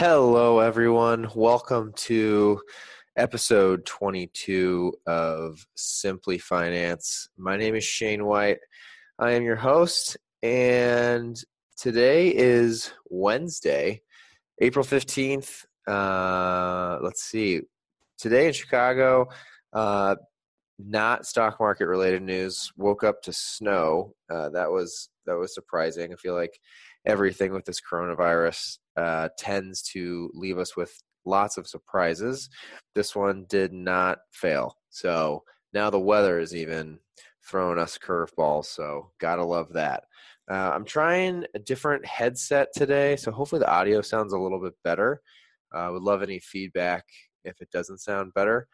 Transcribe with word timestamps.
Hello, 0.00 0.60
everyone. 0.60 1.28
Welcome 1.34 1.92
to 1.96 2.62
episode 3.16 3.84
22 3.84 4.94
of 5.06 5.66
Simply 5.74 6.38
Finance. 6.38 7.28
My 7.36 7.58
name 7.58 7.74
is 7.74 7.84
Shane 7.84 8.24
White. 8.24 8.60
I 9.18 9.32
am 9.32 9.42
your 9.42 9.56
host, 9.56 10.16
and 10.42 11.36
today 11.76 12.28
is 12.28 12.92
Wednesday, 13.10 14.00
April 14.58 14.86
15th. 14.86 15.66
Uh, 15.86 16.98
let's 17.02 17.22
see. 17.22 17.60
Today 18.16 18.46
in 18.46 18.54
Chicago, 18.54 19.28
uh, 19.74 20.16
not 20.86 21.26
stock 21.26 21.58
market 21.60 21.86
related 21.86 22.22
news. 22.22 22.72
Woke 22.76 23.04
up 23.04 23.22
to 23.22 23.32
snow. 23.32 24.14
Uh, 24.30 24.48
that 24.50 24.70
was 24.70 25.08
that 25.26 25.36
was 25.36 25.54
surprising. 25.54 26.12
I 26.12 26.16
feel 26.16 26.34
like 26.34 26.58
everything 27.06 27.52
with 27.52 27.64
this 27.64 27.80
coronavirus 27.80 28.78
uh, 28.96 29.28
tends 29.38 29.82
to 29.82 30.30
leave 30.34 30.58
us 30.58 30.76
with 30.76 30.92
lots 31.24 31.56
of 31.56 31.66
surprises. 31.66 32.48
This 32.94 33.14
one 33.14 33.46
did 33.48 33.72
not 33.72 34.18
fail. 34.32 34.76
So 34.90 35.44
now 35.72 35.90
the 35.90 36.00
weather 36.00 36.40
is 36.40 36.54
even 36.54 36.98
throwing 37.46 37.78
us 37.78 37.98
curveballs. 37.98 38.66
So 38.66 39.10
gotta 39.18 39.44
love 39.44 39.72
that. 39.72 40.04
Uh, 40.50 40.72
I'm 40.74 40.84
trying 40.84 41.44
a 41.54 41.58
different 41.60 42.04
headset 42.04 42.68
today, 42.74 43.16
so 43.16 43.30
hopefully 43.30 43.60
the 43.60 43.70
audio 43.70 44.00
sounds 44.00 44.32
a 44.32 44.38
little 44.38 44.60
bit 44.60 44.74
better. 44.82 45.20
I 45.72 45.86
uh, 45.86 45.92
would 45.92 46.02
love 46.02 46.22
any 46.22 46.40
feedback 46.40 47.04
if 47.44 47.60
it 47.60 47.70
doesn't 47.70 47.98
sound 47.98 48.34
better. 48.34 48.66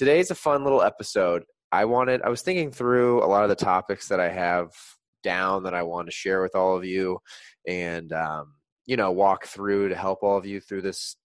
Today's 0.00 0.30
a 0.30 0.34
fun 0.34 0.64
little 0.64 0.80
episode. 0.80 1.44
I 1.70 1.84
wanted, 1.84 2.22
I 2.22 2.30
was 2.30 2.40
thinking 2.40 2.72
through 2.72 3.22
a 3.22 3.28
lot 3.28 3.42
of 3.42 3.50
the 3.50 3.54
topics 3.54 4.08
that 4.08 4.18
I 4.18 4.30
have 4.30 4.70
down 5.22 5.64
that 5.64 5.74
I 5.74 5.82
want 5.82 6.08
to 6.08 6.10
share 6.10 6.40
with 6.40 6.54
all 6.54 6.74
of 6.74 6.86
you 6.86 7.18
and, 7.68 8.10
um, 8.14 8.54
you 8.86 8.96
know, 8.96 9.10
walk 9.10 9.44
through 9.44 9.90
to 9.90 9.94
help 9.94 10.22
all 10.22 10.38
of 10.38 10.46
you 10.46 10.58
through 10.58 10.80
this, 10.80 11.16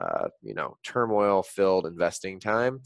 uh, 0.00 0.28
you 0.40 0.54
know, 0.54 0.76
turmoil 0.84 1.42
filled 1.42 1.84
investing 1.84 2.38
time. 2.38 2.82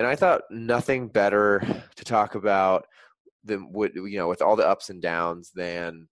And 0.00 0.08
I 0.08 0.16
thought 0.16 0.42
nothing 0.50 1.10
better 1.10 1.62
to 1.94 2.04
talk 2.04 2.34
about 2.34 2.86
than 3.44 3.70
would, 3.70 3.94
you 3.94 4.18
know, 4.18 4.26
with 4.26 4.42
all 4.42 4.56
the 4.56 4.66
ups 4.66 4.90
and 4.90 5.00
downs 5.00 5.52
than 5.54 6.08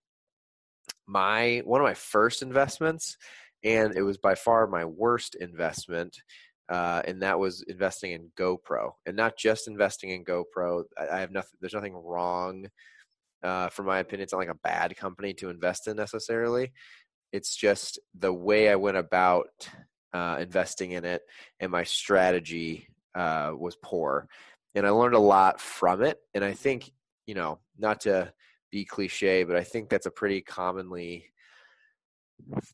my, 1.09 1.61
one 1.65 1.81
of 1.81 1.85
my 1.85 1.95
first 1.95 2.41
investments. 2.41 3.17
And 3.65 3.97
it 3.97 4.03
was 4.03 4.19
by 4.19 4.37
far 4.37 4.69
my 4.69 4.85
worst 4.85 5.35
investment 5.35 6.17
uh, 6.69 7.03
and 7.07 7.23
that 7.23 7.39
was 7.39 7.63
investing 7.63 8.13
in 8.13 8.31
GoPro, 8.39 8.93
and 9.07 9.17
not 9.17 9.37
just 9.37 9.69
investing 9.69 10.11
in 10.11 10.25
GoPro. 10.25 10.85
I, 10.99 11.17
I 11.17 11.21
have 11.21 11.31
nothing. 11.31 11.59
There's 11.61 11.75
nothing 11.75 11.95
wrong, 11.95 12.67
uh, 13.43 13.69
from 13.69 13.87
my 13.87 13.99
opinion. 13.99 14.25
It's 14.25 14.33
not 14.33 14.39
like 14.39 14.49
a 14.49 14.55
bad 14.63 14.97
company 14.97 15.35
to 15.35 15.51
invest 15.51 15.89
in 15.89 15.97
necessarily. 15.97 16.73
It's 17.33 17.55
just 17.57 17.99
the 18.19 18.33
way 18.33 18.71
I 18.71 18.77
went 18.77 18.97
about 18.97 19.49
uh, 20.13 20.39
investing 20.41 20.93
in 20.93 21.05
it, 21.05 21.23
and 21.61 21.71
my 21.71 21.85
strategy 21.85 22.89
uh, 23.15 23.53
was 23.57 23.77
poor, 23.83 24.29
and 24.75 24.87
I 24.87 24.91
learned 24.91 25.15
a 25.15 25.21
lot 25.21 25.61
from 25.61 26.03
it. 26.03 26.19
And 26.35 26.45
I 26.45 26.53
think 26.53 26.91
you 27.27 27.35
know, 27.35 27.59
not 27.79 28.01
to 28.03 28.33
be 28.71 28.85
cliche, 28.85 29.45
but 29.45 29.57
I 29.57 29.65
think 29.65 29.89
that's 29.89 30.07
a 30.07 30.11
pretty 30.11 30.41
commonly 30.41 31.27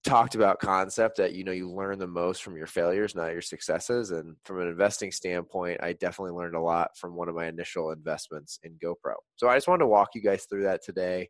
talked 0.05 0.35
about 0.35 0.59
concept 0.59 1.17
that 1.17 1.35
you 1.35 1.45
know 1.45 1.53
you 1.53 1.71
learn 1.71 1.99
the 1.99 2.07
most 2.07 2.43
from 2.43 2.57
your 2.57 2.67
failures 2.67 3.15
not 3.15 3.33
your 3.33 3.43
successes 3.43 4.11
and 4.11 4.35
from 4.45 4.61
an 4.61 4.69
investing 4.69 5.13
standpoint 5.13 5.81
i 5.83 5.93
definitely 5.93 6.33
learned 6.33 6.55
a 6.55 6.61
lot 6.61 6.97
from 6.97 7.15
one 7.15 7.29
of 7.29 7.35
my 7.35 7.47
initial 7.47 7.91
investments 7.93 8.59
in 8.63 8.73
gopro. 8.83 9.15
So 9.37 9.49
i 9.49 9.57
just 9.57 9.69
wanted 9.69 9.81
to 9.81 9.89
walk 9.89 10.11
you 10.15 10.23
guys 10.23 10.45
through 10.45 10.65
that 10.65 10.83
today 10.83 11.29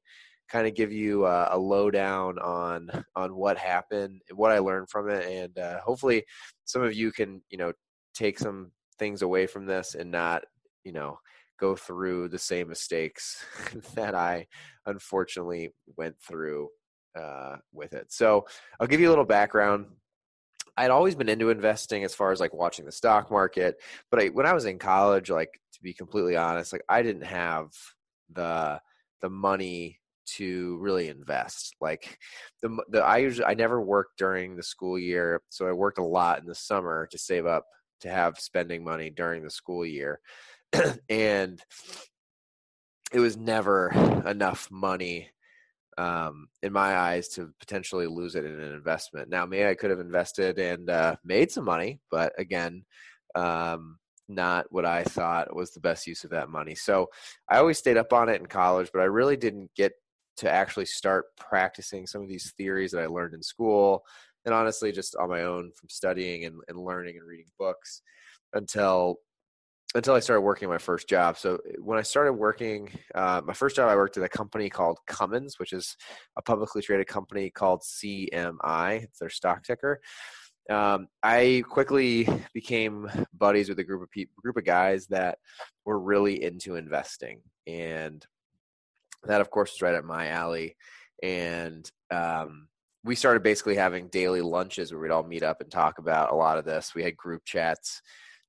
kind 0.48 0.67
of 0.67 0.75
give 0.75 0.92
you 0.92 1.27
a, 1.27 1.48
a 1.52 1.58
lowdown 1.58 2.39
on 2.39 2.91
on 3.14 3.35
what 3.35 3.57
happened 3.57 4.20
what 4.35 4.52
i 4.52 4.58
learned 4.58 4.89
from 4.89 5.08
it 5.08 5.27
and 5.27 5.58
uh, 5.58 5.80
hopefully 5.80 6.24
some 6.64 6.83
of 6.83 6.95
you 6.95 7.12
can 7.12 7.42
you 7.51 7.58
know 7.58 7.73
take 8.14 8.39
some 8.39 8.70
things 8.98 9.23
away 9.23 9.47
from 9.47 9.67
this 9.67 9.95
and 9.95 10.11
not 10.11 10.42
you 10.85 10.92
know 10.92 11.18
go 11.58 11.77
through 11.77 12.29
the 12.29 12.39
same 12.39 12.68
mistakes 12.68 13.45
that 13.95 14.14
i 14.14 14.47
unfortunately 14.86 15.70
went 15.97 16.17
through 16.20 16.68
uh, 17.19 17.57
with 17.73 17.95
it. 17.95 18.13
So 18.13 18.47
I'll 18.79 18.87
give 18.87 19.01
you 19.01 19.09
a 19.09 19.11
little 19.11 19.25
background. 19.25 19.87
I'd 20.77 20.91
always 20.91 21.15
been 21.15 21.29
into 21.29 21.51
investing 21.51 22.05
as 22.05 22.15
far 22.15 22.33
as 22.33 22.41
like 22.41 22.55
watching 22.55 22.85
the 22.87 22.93
stock 22.93 23.31
market, 23.31 23.77
but 24.11 24.21
I, 24.21 24.27
when 24.29 24.47
I 24.47 24.55
was 24.55 24.65
in 24.65 24.79
college, 24.79 25.31
like 25.31 25.61
to 25.75 25.83
be 25.83 25.93
completely 25.93 26.37
honest, 26.37 26.73
like 26.73 26.85
I 26.89 27.03
didn't 27.03 27.25
have 27.25 27.69
the 28.33 28.81
the 29.21 29.31
money 29.31 29.98
to 30.37 30.79
really 30.79 31.09
invest. 31.09 31.75
Like 31.81 32.19
the 32.63 32.83
the 32.89 33.03
I 33.03 33.19
usually 33.19 33.47
I 33.47 33.55
never 33.55 33.81
worked 33.81 34.19
during 34.19 34.57
the 34.57 34.63
school 34.63 34.98
year, 34.98 35.42
so 35.51 35.67
I 35.67 35.73
worked 35.73 35.98
a 35.98 36.05
lot 36.05 36.41
in 36.41 36.47
the 36.47 36.55
summer 36.55 37.09
to 37.11 37.19
save 37.19 37.47
up 37.47 37.67
to 38.01 38.09
have 38.09 38.39
spending 38.39 38.83
money 38.83 39.11
during 39.11 39.42
the 39.42 39.51
school 39.51 39.85
year, 39.85 40.21
and 41.09 41.61
it 43.13 43.21
was 43.21 43.37
never 43.37 43.91
enough 44.27 44.71
money 44.71 45.29
um, 45.98 46.48
in 46.62 46.73
my 46.73 46.96
eyes, 46.96 47.28
to 47.28 47.52
potentially 47.61 48.06
lose 48.06 48.34
it 48.34 48.45
in 48.45 48.58
an 48.58 48.73
investment. 48.73 49.28
Now, 49.28 49.46
maybe 49.46 49.67
I 49.67 49.74
could 49.74 49.90
have 49.90 50.01
invested 50.01 50.58
and 50.58 50.89
uh, 50.89 51.17
made 51.24 51.51
some 51.51 51.64
money, 51.64 52.01
but 52.11 52.33
again, 52.39 52.84
um, 53.34 53.98
not 54.29 54.67
what 54.70 54.84
I 54.84 55.02
thought 55.02 55.55
was 55.55 55.73
the 55.73 55.80
best 55.80 56.06
use 56.06 56.24
of 56.24 56.30
that 56.30 56.48
money. 56.48 56.74
So 56.74 57.08
I 57.48 57.58
always 57.58 57.79
stayed 57.79 57.96
up 57.96 58.12
on 58.12 58.29
it 58.29 58.40
in 58.40 58.46
college, 58.46 58.90
but 58.92 59.00
I 59.00 59.06
really 59.06 59.36
didn't 59.36 59.70
get 59.77 59.92
to 60.39 60.50
actually 60.50 60.86
start 60.86 61.27
practicing 61.36 62.06
some 62.06 62.23
of 62.23 62.29
these 62.29 62.52
theories 62.56 62.92
that 62.92 63.02
I 63.02 63.06
learned 63.06 63.34
in 63.34 63.42
school 63.42 64.05
and 64.45 64.55
honestly 64.55 64.92
just 64.92 65.17
on 65.17 65.29
my 65.29 65.42
own 65.42 65.73
from 65.77 65.89
studying 65.89 66.45
and, 66.45 66.56
and 66.68 66.79
learning 66.79 67.17
and 67.18 67.27
reading 67.27 67.50
books 67.58 68.02
until 68.55 69.17
until 69.95 70.14
I 70.14 70.20
started 70.20 70.42
working 70.42 70.68
my 70.68 70.78
first 70.78 71.08
job. 71.08 71.36
So 71.36 71.56
eh, 71.68 71.73
when 71.78 71.98
I 71.98 72.02
started 72.02 72.34
working, 72.34 72.90
uh, 73.14 73.42
my 73.45 73.52
first 73.52 73.77
job, 73.77 73.89
I 73.89 73.96
worked 73.96 74.17
at 74.17 74.23
a 74.23 74.28
company 74.28 74.70
called 74.70 74.98
Cummins, 75.06 75.58
which 75.58 75.73
is 75.73 75.96
a 76.36 76.42
publicly 76.42 76.83
traded 76.83 77.06
company 77.06 77.51
called 77.51 77.83
CMI. 77.83 79.02
It's 79.02 79.18
their 79.18 79.30
stock 79.30 79.64
ticker. 79.64 80.00
Um, 80.68 81.08
I 81.23 81.64
quickly 81.68 82.29
became 82.55 83.11
buddies 83.34 83.68
with 83.68 83.79
a 83.80 83.84
group 83.84 84.02
of 84.02 84.08
group 84.36 84.56
of 84.56 84.64
guys 84.64 85.06
that 85.08 85.39
were 85.84 85.98
really 85.98 86.45
into 86.45 86.77
investing, 86.77 87.40
and 87.67 88.24
that, 89.24 89.40
of 89.40 89.50
course, 89.50 89.73
was 89.73 89.83
right 89.83 89.96
up 89.96 90.05
my 90.05 90.29
alley. 90.29 90.77
And 91.24 91.90
um, 92.12 92.68
we 93.02 93.17
started 93.17 93.42
basically 93.42 93.74
having 93.74 94.08
daily 94.08 94.42
lunches 94.42 94.92
where 94.92 95.00
we'd 95.00 95.11
all 95.11 95.24
meet 95.24 95.42
up 95.42 95.61
and 95.61 95.70
talk 95.70 95.98
about 95.98 96.30
a 96.30 96.36
lot 96.36 96.58
of 96.58 96.64
this. 96.64 96.95
We 96.95 97.02
had 97.02 97.17
group 97.17 97.45
chats 97.45 98.00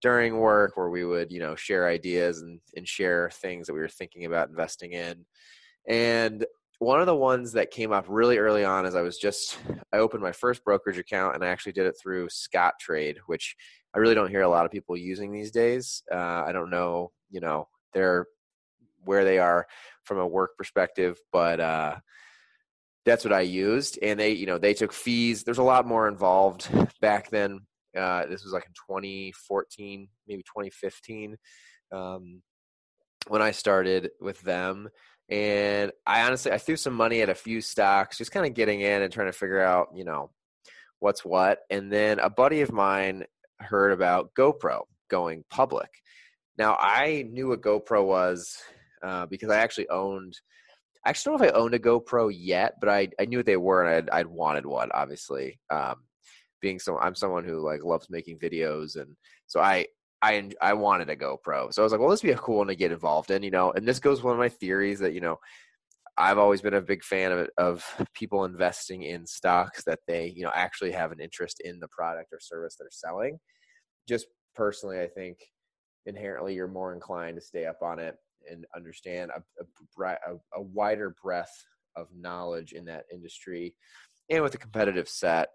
during 0.02 0.38
work 0.38 0.76
where 0.76 0.90
we 0.90 1.06
would 1.06 1.32
you 1.32 1.40
know 1.40 1.56
share 1.56 1.88
ideas 1.88 2.42
and, 2.42 2.60
and 2.76 2.88
share 2.88 3.30
things 3.32 3.68
that 3.68 3.74
we 3.74 3.80
were 3.80 3.88
thinking 3.88 4.26
about 4.26 4.50
investing 4.50 4.94
in. 4.94 5.26
And 5.88 6.46
one 6.80 7.00
of 7.00 7.06
the 7.06 7.16
ones 7.16 7.52
that 7.52 7.70
came 7.70 7.92
up 7.92 8.06
really 8.08 8.40
early 8.40 8.66
on 8.66 8.88
is 8.88 8.96
i 8.96 9.02
was 9.02 9.18
just 9.18 9.60
i 9.94 9.98
opened 9.98 10.24
my 10.24 10.32
first 10.32 10.64
brokerage 10.64 10.98
account 10.98 11.36
and 11.36 11.44
i 11.44 11.48
actually 11.48 11.72
did 11.72 11.86
it 11.86 11.96
through 12.02 12.28
Scottrade 12.28 13.18
which 13.28 13.56
i 13.94 14.00
really 14.00 14.16
don't 14.16 14.32
hear 14.32 14.42
a 14.42 14.50
lot 14.50 14.66
of 14.66 14.72
people 14.72 14.98
using 14.98 15.32
these 15.32 15.52
days. 15.52 16.02
Uh, 16.12 16.44
i 16.46 16.52
don't 16.52 16.72
know 16.72 17.12
you 17.30 17.40
know 17.40 17.68
they're 17.94 18.26
where 19.04 19.24
they 19.24 19.38
are 19.38 19.68
from 20.04 20.18
a 20.18 20.28
work 20.28 20.58
perspective 20.58 21.20
but 21.32 21.60
uh, 21.60 21.96
that's 23.06 23.24
what 23.24 23.34
i 23.34 23.42
used. 23.42 24.00
And 24.02 24.20
they 24.20 24.32
you 24.32 24.46
know 24.46 24.58
they 24.58 24.74
took 24.74 24.94
fees. 24.94 25.44
There's 25.44 25.58
a 25.58 25.64
lot 25.64 25.88
more 25.88 26.08
involved 26.08 26.68
back 27.02 27.30
then 27.30 27.60
uh, 27.98 28.26
this 28.28 28.44
was 28.44 28.54
like 28.54 28.66
in 28.66 28.74
2014, 28.74 30.08
maybe 30.28 30.44
2015, 30.44 31.38
um, 31.92 32.42
when 33.28 33.42
I 33.42 33.52
started 33.52 34.12
with 34.20 34.42
them. 34.42 34.90
And 35.30 35.92
I 36.06 36.24
honestly, 36.24 36.52
I 36.52 36.58
threw 36.58 36.76
some 36.76 36.94
money 36.94 37.22
at 37.22 37.30
a 37.30 37.36
few 37.36 37.62
stocks, 37.62 38.18
just 38.18 38.32
kind 38.32 38.46
of 38.46 38.54
getting 38.54 38.82
in 38.82 39.02
and 39.02 39.12
trying 39.12 39.28
to 39.28 39.38
figure 39.38 39.62
out, 39.62 39.90
you 39.96 40.04
know, 40.04 40.32
what's 41.00 41.24
what. 41.24 41.60
And 41.70 41.92
then 41.92 42.20
a 42.20 42.30
buddy 42.30 42.62
of 42.62 42.72
mine 42.72 43.24
heard 43.60 43.92
about 43.92 44.34
GoPro 44.38 44.82
going 45.10 45.44
public. 45.50 45.90
Now 46.58 46.78
I 46.80 47.26
knew 47.30 47.50
what 47.50 47.62
GoPro 47.62 48.06
was 48.06 48.58
uh, 49.04 49.26
because 49.26 49.50
I 49.50 49.58
actually 49.58 49.90
owned. 49.90 50.38
I 51.06 51.10
actually 51.10 51.32
don't 51.32 51.42
know 51.42 51.48
if 51.48 51.54
I 51.54 51.58
owned 51.58 51.74
a 51.74 51.80
GoPro 51.80 52.32
yet, 52.34 52.76
but 52.80 52.90
I, 52.90 53.10
I 53.20 53.26
knew 53.26 53.40
what 53.40 53.48
they 53.48 53.58
were 53.58 53.84
and 53.84 53.96
I'd, 53.96 54.10
I'd 54.12 54.28
wanted 54.28 54.66
one, 54.66 54.90
obviously. 54.94 55.60
Um, 55.72 55.96
being 56.62 56.80
so 56.80 56.98
I'm 56.98 57.16
someone 57.16 57.44
who 57.44 57.60
like 57.60 57.84
loves 57.84 58.10
making 58.10 58.40
videos 58.40 58.96
and 58.96 59.16
so 59.48 59.60
I 59.60 59.88
I 60.22 60.50
I 60.62 60.74
wanted 60.74 61.10
a 61.10 61.16
GoPro. 61.16 61.74
So 61.74 61.82
I 61.82 61.84
was 61.84 61.92
like, 61.92 62.00
well, 62.00 62.10
this 62.10 62.22
would 62.22 62.30
be 62.30 62.34
a 62.34 62.38
cool 62.38 62.58
one 62.58 62.68
to 62.68 62.76
get 62.76 62.92
involved 62.92 63.32
in, 63.32 63.44
you 63.44 63.52
know. 63.52 63.72
And 63.72 63.88
this 63.88 64.00
goes 64.00 64.22
one 64.22 64.34
of 64.34 64.40
my 64.40 64.50
theories 64.50 65.00
that 65.00 65.14
you 65.14 65.22
know 65.22 65.38
I've 66.18 66.38
always 66.38 66.62
been 66.62 66.76
a 66.76 66.82
big 66.82 67.04
fan 67.04 67.32
of 67.32 67.50
of 67.58 68.08
people 68.14 68.46
investing 68.46 69.04
in 69.04 69.26
stocks 69.26 69.84
that 69.86 70.00
they 70.08 70.28
you 70.36 70.44
know 70.44 70.52
actually 70.54 70.92
have 70.92 71.12
an 71.12 71.20
interest 71.20 71.62
in 71.64 71.80
the 71.80 71.88
product 71.88 72.32
or 72.32 72.40
service 72.40 72.76
they're 72.78 72.90
selling. 72.92 73.40
Just 74.08 74.28
personally, 74.56 75.00
I 75.00 75.08
think 75.08 75.40
inherently 76.06 76.54
you're 76.54 76.68
more 76.68 76.94
inclined 76.94 77.38
to 77.38 77.42
stay 77.42 77.66
up 77.66 77.82
on 77.82 78.00
it 78.00 78.16
and 78.50 78.66
understand 78.76 79.32
a, 79.32 80.04
a, 80.04 80.36
a 80.56 80.62
wider 80.62 81.16
breadth 81.24 81.66
of 81.96 82.08
knowledge 82.16 82.74
in 82.74 82.86
that 82.86 83.06
industry 83.14 83.76
and 84.30 84.42
with 84.42 84.56
a 84.56 84.58
competitive 84.58 85.08
set 85.08 85.50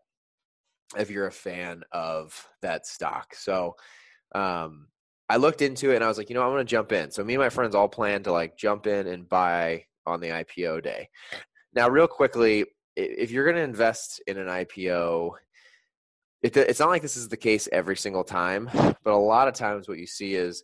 if 0.96 1.10
you're 1.10 1.26
a 1.26 1.32
fan 1.32 1.82
of 1.92 2.48
that 2.62 2.86
stock. 2.86 3.34
So 3.34 3.76
um, 4.34 4.88
I 5.28 5.36
looked 5.36 5.62
into 5.62 5.90
it 5.90 5.96
and 5.96 6.04
I 6.04 6.08
was 6.08 6.18
like, 6.18 6.28
you 6.28 6.34
know, 6.34 6.42
I'm 6.42 6.52
going 6.52 6.64
to 6.64 6.70
jump 6.70 6.92
in. 6.92 7.10
So 7.10 7.24
me 7.24 7.34
and 7.34 7.42
my 7.42 7.48
friends 7.48 7.74
all 7.74 7.88
plan 7.88 8.22
to 8.24 8.32
like 8.32 8.56
jump 8.56 8.86
in 8.86 9.06
and 9.06 9.28
buy 9.28 9.84
on 10.06 10.20
the 10.20 10.28
IPO 10.28 10.82
day. 10.82 11.08
Now, 11.74 11.88
real 11.88 12.06
quickly, 12.06 12.64
if 12.94 13.30
you're 13.30 13.44
going 13.44 13.56
to 13.56 13.62
invest 13.62 14.22
in 14.26 14.38
an 14.38 14.46
IPO, 14.46 15.32
it, 16.42 16.56
it's 16.56 16.80
not 16.80 16.88
like 16.88 17.02
this 17.02 17.16
is 17.16 17.28
the 17.28 17.36
case 17.36 17.68
every 17.72 17.96
single 17.96 18.24
time, 18.24 18.70
but 18.72 19.12
a 19.12 19.16
lot 19.16 19.48
of 19.48 19.54
times 19.54 19.88
what 19.88 19.98
you 19.98 20.06
see 20.06 20.34
is 20.34 20.62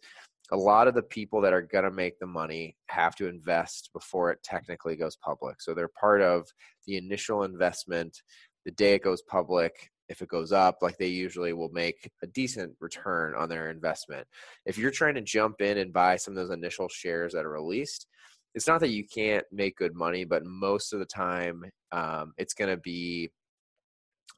a 0.52 0.56
lot 0.56 0.86
of 0.86 0.94
the 0.94 1.02
people 1.02 1.40
that 1.40 1.52
are 1.52 1.62
going 1.62 1.84
to 1.84 1.90
make 1.90 2.18
the 2.18 2.26
money 2.26 2.76
have 2.86 3.16
to 3.16 3.26
invest 3.26 3.90
before 3.92 4.30
it 4.30 4.42
technically 4.42 4.96
goes 4.96 5.16
public. 5.16 5.60
So 5.60 5.74
they're 5.74 5.88
part 5.88 6.20
of 6.20 6.46
the 6.86 6.96
initial 6.98 7.42
investment. 7.42 8.22
The 8.64 8.70
day 8.70 8.94
it 8.94 9.02
goes 9.02 9.22
public, 9.22 9.90
if 10.08 10.22
it 10.22 10.28
goes 10.28 10.52
up, 10.52 10.78
like 10.82 10.96
they 10.98 11.06
usually 11.06 11.52
will 11.52 11.70
make 11.70 12.10
a 12.22 12.26
decent 12.26 12.74
return 12.80 13.34
on 13.34 13.48
their 13.48 13.70
investment. 13.70 14.26
If 14.66 14.78
you're 14.78 14.90
trying 14.90 15.14
to 15.14 15.22
jump 15.22 15.60
in 15.60 15.78
and 15.78 15.92
buy 15.92 16.16
some 16.16 16.36
of 16.36 16.36
those 16.36 16.56
initial 16.56 16.88
shares 16.88 17.32
that 17.32 17.44
are 17.44 17.50
released, 17.50 18.06
it's 18.54 18.66
not 18.66 18.80
that 18.80 18.90
you 18.90 19.04
can't 19.06 19.44
make 19.50 19.76
good 19.76 19.94
money, 19.94 20.24
but 20.24 20.44
most 20.44 20.92
of 20.92 20.98
the 20.98 21.06
time 21.06 21.64
um, 21.90 22.34
it's 22.36 22.54
going 22.54 22.70
to 22.70 22.76
be 22.76 23.30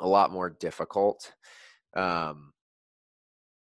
a 0.01 0.07
lot 0.07 0.33
more 0.33 0.51
difficult. 0.51 1.33
Um, 1.97 2.53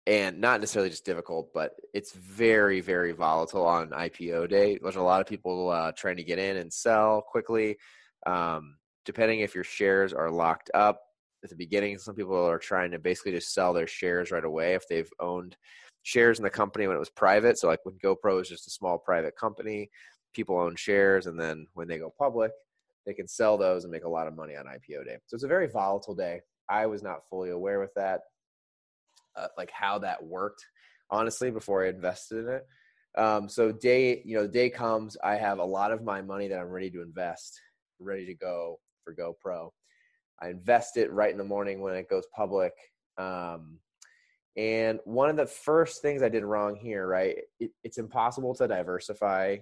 and 0.06 0.42
not 0.42 0.60
necessarily 0.60 0.90
just 0.90 1.06
difficult, 1.06 1.50
but 1.54 1.72
it's 1.94 2.12
very, 2.12 2.82
very 2.82 3.14
volatile 3.14 3.66
on 3.66 3.90
IPO 3.92 4.50
day. 4.50 4.78
There's 4.82 4.98
a 4.98 5.02
lot 5.02 5.22
of 5.22 5.28
people 5.28 5.70
uh, 5.70 5.94
trying 5.94 6.18
to 6.18 6.24
get 6.24 6.40
in 6.40 6.58
and 6.58 6.72
sell 6.72 7.22
quickly. 7.22 7.78
Um, 8.26 8.76
depending 9.06 9.40
if 9.40 9.56
your 9.56 9.64
shares 9.64 10.14
are 10.14 10.30
locked 10.30 10.72
up 10.74 11.02
at 11.44 11.50
the 11.50 11.56
beginning, 11.56 11.98
some 11.98 12.16
people 12.16 12.36
are 12.36 12.60
trying 12.60 12.92
to 12.92 13.00
basically 13.00 13.32
just 13.32 13.54
sell 13.54 13.74
their 13.74 13.88
shares 13.88 14.32
right 14.32 14.44
away 14.44 14.74
if 14.76 14.88
they've 14.88 15.10
owned 15.20 15.56
shares 16.04 16.40
in 16.40 16.44
the 16.44 16.50
company 16.50 16.88
when 16.88 16.96
it 16.96 17.00
was 17.00 17.10
private. 17.10 17.58
So, 17.58 17.68
like 17.68 17.84
when 17.84 17.96
GoPro 18.04 18.42
is 18.42 18.50
just 18.50 18.68
a 18.68 18.72
small 18.72 18.98
private 18.98 19.36
company, 19.36 19.90
people 20.34 20.58
own 20.58 20.76
shares, 20.76 21.28
and 21.28 21.40
then 21.40 21.68
when 21.74 21.88
they 21.88 21.98
go 21.98 22.14
public, 22.18 22.52
they 23.06 23.14
can 23.14 23.28
sell 23.28 23.58
those 23.58 23.84
and 23.84 23.92
make 23.92 24.06
a 24.06 24.10
lot 24.10 24.28
of 24.28 24.36
money 24.36 24.56
on 24.56 24.66
IPO 24.66 25.06
day. 25.06 25.18
So 25.28 25.36
it's 25.36 25.44
a 25.44 25.48
very 25.48 25.68
volatile 25.68 26.16
day. 26.16 26.42
I 26.70 26.86
was 26.86 27.04
not 27.04 27.28
fully 27.30 27.50
aware 27.50 27.80
with 27.80 27.94
that 27.96 28.22
uh, 29.36 29.48
like 29.58 29.72
how 29.72 30.00
that 30.00 30.24
worked 30.24 30.66
honestly 31.10 31.52
before 31.52 31.86
I 31.86 31.90
invested 31.90 32.46
in 32.46 32.54
it. 32.54 32.68
Um, 33.16 33.48
so 33.48 33.72
day, 33.72 34.22
you 34.26 34.36
know, 34.36 34.44
the 34.44 34.48
day 34.54 34.70
comes, 34.70 35.18
I 35.24 35.36
have 35.36 35.60
a 35.60 35.66
lot 35.66 35.92
of 35.92 36.04
my 36.04 36.22
money 36.22 36.48
that 36.48 36.60
I'm 36.60 36.70
ready 36.70 36.90
to 36.92 37.02
invest, 37.02 37.60
ready 38.00 38.26
to 38.26 38.34
go 38.34 38.80
for 39.04 39.14
GoPro. 39.14 39.70
I 40.42 40.50
invest 40.50 40.98
it 40.98 41.12
right 41.12 41.32
in 41.32 41.38
the 41.38 41.44
morning 41.44 41.82
when 41.82 41.96
it 41.96 42.10
goes 42.10 42.26
public. 42.36 42.74
Um, 43.18 43.80
and 44.56 45.00
one 45.06 45.30
of 45.30 45.36
the 45.36 45.46
first 45.46 46.02
things 46.02 46.22
I 46.22 46.30
did 46.30 46.44
wrong 46.44 46.76
here, 46.76 47.08
right? 47.08 47.38
It, 47.60 47.72
it's 47.84 47.98
impossible 47.98 48.54
to 48.56 48.68
diversify 48.68 49.58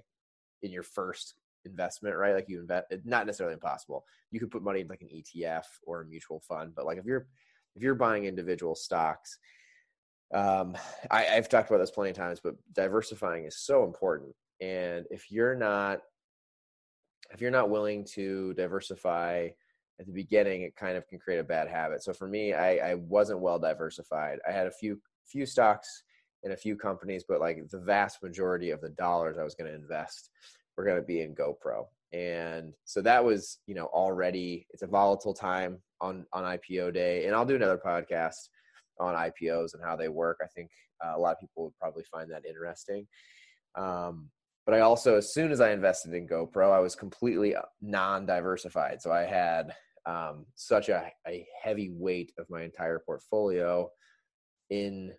in 0.61 0.71
your 0.71 0.83
first 0.83 1.35
investment, 1.65 2.17
right? 2.17 2.35
Like 2.35 2.49
you 2.49 2.59
invest, 2.59 2.87
not 3.05 3.25
necessarily 3.25 3.53
impossible. 3.53 4.05
You 4.31 4.39
could 4.39 4.51
put 4.51 4.63
money 4.63 4.81
in 4.81 4.87
like 4.87 5.01
an 5.01 5.09
ETF 5.09 5.63
or 5.83 6.01
a 6.01 6.05
mutual 6.05 6.41
fund, 6.41 6.73
but 6.75 6.85
like 6.85 6.97
if 6.97 7.05
you're 7.05 7.27
if 7.75 7.81
you're 7.81 7.95
buying 7.95 8.25
individual 8.25 8.75
stocks, 8.75 9.37
um, 10.33 10.75
I, 11.09 11.27
I've 11.27 11.47
talked 11.49 11.69
about 11.69 11.79
this 11.79 11.91
plenty 11.91 12.11
of 12.11 12.17
times, 12.17 12.41
but 12.43 12.55
diversifying 12.73 13.45
is 13.45 13.57
so 13.57 13.85
important. 13.85 14.33
And 14.59 15.05
if 15.09 15.31
you're 15.31 15.55
not, 15.55 15.99
if 17.33 17.41
you're 17.41 17.51
not 17.51 17.69
willing 17.69 18.05
to 18.13 18.53
diversify 18.55 19.49
at 20.01 20.07
the 20.07 20.13
beginning, 20.13 20.63
it 20.63 20.75
kind 20.75 20.97
of 20.97 21.07
can 21.07 21.19
create 21.19 21.39
a 21.39 21.43
bad 21.43 21.67
habit. 21.67 22.03
So 22.03 22.11
for 22.11 22.27
me, 22.27 22.53
I, 22.53 22.91
I 22.91 22.95
wasn't 22.95 23.39
well 23.39 23.59
diversified. 23.59 24.39
I 24.47 24.51
had 24.51 24.67
a 24.67 24.71
few 24.71 24.99
few 25.27 25.45
stocks 25.45 26.03
in 26.43 26.51
a 26.51 26.57
few 26.57 26.75
companies, 26.75 27.23
but 27.27 27.39
like 27.39 27.69
the 27.69 27.79
vast 27.79 28.21
majority 28.23 28.71
of 28.71 28.81
the 28.81 28.89
dollars 28.89 29.37
I 29.37 29.43
was 29.43 29.55
going 29.55 29.69
to 29.69 29.77
invest 29.77 30.31
were 30.75 30.83
going 30.83 30.97
to 30.97 31.05
be 31.05 31.21
in 31.21 31.35
GoPro. 31.35 31.85
And 32.11 32.73
so 32.83 33.01
that 33.03 33.23
was, 33.23 33.59
you 33.67 33.75
know, 33.75 33.85
already 33.85 34.67
it's 34.71 34.81
a 34.81 34.87
volatile 34.87 35.33
time 35.33 35.77
on 36.01 36.25
on 36.33 36.43
IPO 36.43 36.93
day, 36.93 37.25
and 37.25 37.35
I'll 37.35 37.45
do 37.45 37.55
another 37.55 37.79
podcast 37.83 38.49
on 38.99 39.15
IPOs 39.15 39.75
and 39.75 39.83
how 39.83 39.95
they 39.95 40.09
work. 40.09 40.39
I 40.43 40.47
think 40.47 40.71
uh, 41.05 41.13
a 41.15 41.19
lot 41.19 41.33
of 41.33 41.39
people 41.39 41.65
would 41.65 41.77
probably 41.79 42.03
find 42.11 42.29
that 42.31 42.45
interesting. 42.45 43.07
Um, 43.75 44.29
but 44.65 44.75
I 44.75 44.81
also, 44.81 45.17
as 45.17 45.33
soon 45.33 45.51
as 45.51 45.59
I 45.59 45.71
invested 45.71 46.13
in 46.13 46.27
GoPro, 46.27 46.71
I 46.71 46.79
was 46.79 46.95
completely 46.95 47.55
uh, 47.55 47.61
non-diversified. 47.81 49.01
So 49.01 49.11
I 49.11 49.21
had 49.21 49.73
um, 50.05 50.45
such 50.55 50.89
a, 50.89 51.11
a, 51.27 51.47
heavy 51.61 51.91
weight 51.93 52.31
of 52.37 52.49
my 52.49 52.63
entire 52.63 52.99
portfolio 52.99 53.89
in 54.69 55.13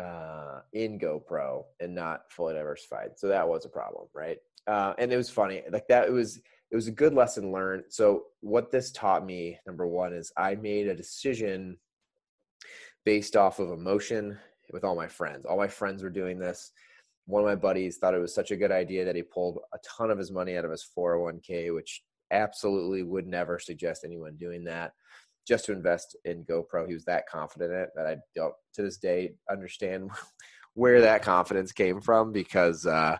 uh, 0.00 0.60
in 0.72 0.98
GoPro 0.98 1.62
and 1.78 1.94
not 1.94 2.22
fully 2.30 2.54
diversified. 2.54 3.10
So 3.16 3.28
that 3.28 3.48
was 3.48 3.64
a 3.64 3.68
problem, 3.68 4.08
right? 4.12 4.38
Uh, 4.66 4.94
and 4.98 5.12
it 5.12 5.16
was 5.16 5.30
funny, 5.30 5.62
like 5.70 5.86
that. 5.88 6.08
It 6.08 6.12
was 6.12 6.40
it 6.70 6.76
was 6.76 6.88
a 6.88 6.92
good 6.92 7.14
lesson 7.14 7.52
learned. 7.52 7.84
So 7.90 8.24
what 8.40 8.72
this 8.72 8.90
taught 8.90 9.24
me, 9.24 9.58
number 9.66 9.86
one, 9.86 10.12
is 10.12 10.32
I 10.36 10.56
made 10.56 10.88
a 10.88 10.96
decision 10.96 11.78
based 13.04 13.36
off 13.36 13.60
of 13.60 13.70
emotion 13.70 14.38
with 14.72 14.82
all 14.82 14.96
my 14.96 15.06
friends. 15.06 15.46
All 15.46 15.56
my 15.56 15.68
friends 15.68 16.02
were 16.02 16.10
doing 16.10 16.38
this. 16.38 16.72
One 17.26 17.42
of 17.42 17.46
my 17.46 17.54
buddies 17.54 17.98
thought 17.98 18.14
it 18.14 18.20
was 18.20 18.34
such 18.34 18.50
a 18.50 18.56
good 18.56 18.72
idea 18.72 19.04
that 19.04 19.16
he 19.16 19.22
pulled 19.22 19.58
a 19.72 19.78
ton 19.96 20.10
of 20.10 20.18
his 20.18 20.32
money 20.32 20.56
out 20.56 20.64
of 20.64 20.70
his 20.70 20.86
401k, 20.96 21.72
which 21.74 22.02
absolutely 22.34 23.02
would 23.02 23.26
never 23.26 23.58
suggest 23.58 24.04
anyone 24.04 24.36
doing 24.36 24.64
that 24.64 24.92
just 25.46 25.66
to 25.66 25.72
invest 25.72 26.16
in 26.24 26.44
GoPro. 26.44 26.86
He 26.86 26.94
was 26.94 27.04
that 27.04 27.28
confident 27.28 27.72
in 27.72 27.78
it 27.78 27.90
that 27.96 28.06
I 28.06 28.16
don't 28.34 28.54
to 28.74 28.82
this 28.82 28.98
day 28.98 29.34
understand 29.50 30.10
where 30.74 31.00
that 31.02 31.22
confidence 31.22 31.72
came 31.72 32.00
from 32.00 32.32
because 32.32 32.86
uh, 32.86 33.16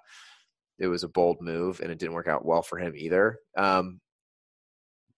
it 0.78 0.88
was 0.88 1.04
a 1.04 1.08
bold 1.08 1.38
move 1.40 1.80
and 1.80 1.90
it 1.90 1.98
didn't 1.98 2.14
work 2.14 2.28
out 2.28 2.44
well 2.44 2.62
for 2.62 2.78
him 2.78 2.94
either. 2.96 3.38
Um, 3.56 4.00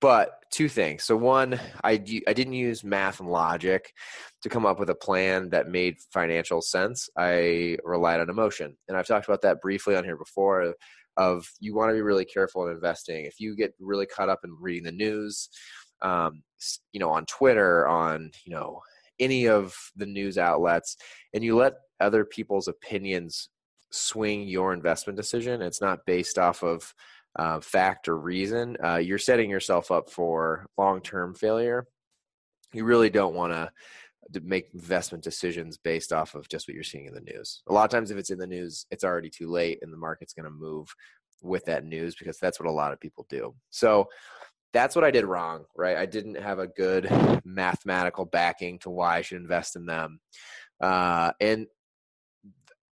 but 0.00 0.44
two 0.52 0.68
things. 0.68 1.04
So 1.04 1.16
one, 1.16 1.58
I 1.82 1.92
I 1.92 2.32
didn't 2.32 2.52
use 2.52 2.84
math 2.84 3.20
and 3.20 3.30
logic 3.30 3.92
to 4.42 4.48
come 4.48 4.66
up 4.66 4.78
with 4.78 4.90
a 4.90 4.94
plan 4.94 5.50
that 5.50 5.68
made 5.68 5.96
financial 6.12 6.60
sense. 6.60 7.08
I 7.16 7.78
relied 7.82 8.20
on 8.20 8.28
emotion, 8.28 8.76
and 8.88 8.96
I've 8.96 9.06
talked 9.06 9.26
about 9.26 9.42
that 9.42 9.62
briefly 9.62 9.96
on 9.96 10.04
here 10.04 10.16
before. 10.16 10.74
Of 11.16 11.50
you 11.60 11.74
want 11.74 11.90
to 11.90 11.94
be 11.94 12.02
really 12.02 12.24
careful 12.24 12.66
in 12.66 12.74
investing. 12.74 13.24
If 13.24 13.40
you 13.40 13.56
get 13.56 13.74
really 13.80 14.06
caught 14.06 14.28
up 14.28 14.40
in 14.44 14.56
reading 14.60 14.84
the 14.84 14.92
news, 14.92 15.48
um, 16.02 16.42
you 16.92 17.00
know, 17.00 17.10
on 17.10 17.24
Twitter, 17.26 17.86
on 17.86 18.30
you 18.44 18.52
know 18.52 18.80
any 19.18 19.48
of 19.48 19.74
the 19.96 20.06
news 20.06 20.38
outlets, 20.38 20.96
and 21.32 21.42
you 21.42 21.56
let 21.56 21.74
other 22.00 22.24
people's 22.24 22.68
opinions 22.68 23.48
swing 23.90 24.46
your 24.46 24.72
investment 24.72 25.16
decision, 25.16 25.62
it's 25.62 25.80
not 25.80 26.04
based 26.06 26.38
off 26.38 26.62
of 26.62 26.92
uh, 27.36 27.60
fact 27.60 28.08
or 28.08 28.16
reason, 28.16 28.76
uh, 28.82 28.96
you're 28.96 29.18
setting 29.18 29.50
yourself 29.50 29.90
up 29.90 30.10
for 30.10 30.66
long 30.78 31.00
term 31.00 31.34
failure. 31.34 31.86
You 32.72 32.84
really 32.84 33.10
don't 33.10 33.34
want 33.34 33.52
to 33.52 33.70
make 34.42 34.68
investment 34.74 35.22
decisions 35.22 35.76
based 35.76 36.12
off 36.12 36.34
of 36.34 36.48
just 36.48 36.68
what 36.68 36.74
you're 36.74 36.84
seeing 36.84 37.06
in 37.06 37.14
the 37.14 37.20
news. 37.20 37.62
A 37.68 37.72
lot 37.72 37.84
of 37.84 37.90
times, 37.90 38.10
if 38.10 38.18
it's 38.18 38.30
in 38.30 38.38
the 38.38 38.46
news, 38.46 38.86
it's 38.90 39.04
already 39.04 39.30
too 39.30 39.48
late, 39.48 39.78
and 39.82 39.92
the 39.92 39.98
market's 39.98 40.32
going 40.32 40.44
to 40.44 40.50
move 40.50 40.88
with 41.42 41.64
that 41.66 41.84
news 41.84 42.14
because 42.16 42.38
that's 42.38 42.58
what 42.58 42.68
a 42.68 42.72
lot 42.72 42.92
of 42.92 43.00
people 43.00 43.26
do. 43.28 43.54
So 43.70 44.08
that's 44.72 44.94
what 44.94 45.04
I 45.04 45.10
did 45.10 45.24
wrong, 45.24 45.64
right? 45.76 45.96
I 45.96 46.06
didn't 46.06 46.36
have 46.36 46.58
a 46.58 46.66
good 46.66 47.08
mathematical 47.44 48.24
backing 48.24 48.78
to 48.80 48.90
why 48.90 49.18
I 49.18 49.22
should 49.22 49.40
invest 49.40 49.76
in 49.76 49.86
them. 49.86 50.20
Uh, 50.80 51.32
and 51.40 51.66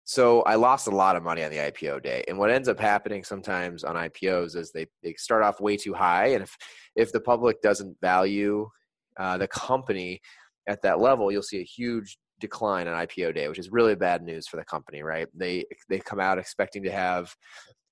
so 0.04 0.42
I 0.42 0.54
lost 0.54 0.86
a 0.86 0.94
lot 0.94 1.16
of 1.16 1.22
money 1.22 1.42
on 1.42 1.50
the 1.50 1.58
IPO 1.58 2.02
day. 2.02 2.24
And 2.28 2.38
what 2.38 2.50
ends 2.50 2.68
up 2.68 2.78
happening 2.78 3.24
sometimes 3.24 3.84
on 3.84 3.96
IPOs 3.96 4.54
is 4.56 4.70
they, 4.70 4.86
they 5.02 5.14
start 5.14 5.42
off 5.42 5.60
way 5.60 5.76
too 5.76 5.94
high. 5.94 6.28
And 6.28 6.42
if, 6.42 6.56
if 6.94 7.12
the 7.12 7.20
public 7.20 7.62
doesn't 7.62 7.96
value 8.00 8.68
uh, 9.18 9.38
the 9.38 9.48
company 9.48 10.20
at 10.66 10.82
that 10.82 11.00
level, 11.00 11.30
you'll 11.30 11.42
see 11.42 11.60
a 11.60 11.64
huge 11.64 12.18
decline 12.40 12.88
on 12.88 13.06
IPO 13.06 13.34
day, 13.34 13.48
which 13.48 13.58
is 13.58 13.70
really 13.70 13.94
bad 13.94 14.22
news 14.22 14.46
for 14.46 14.56
the 14.56 14.64
company, 14.64 15.02
right? 15.02 15.28
They, 15.34 15.64
they 15.88 15.98
come 15.98 16.20
out 16.20 16.38
expecting 16.38 16.82
to 16.84 16.92
have 16.92 17.34